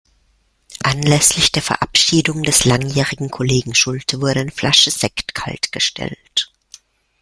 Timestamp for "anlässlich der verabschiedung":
0.83-2.41